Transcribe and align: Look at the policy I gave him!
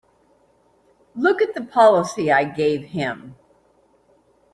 Look 1.15 1.43
at 1.43 1.53
the 1.53 1.61
policy 1.61 2.31
I 2.31 2.43
gave 2.43 2.85
him! 2.85 3.35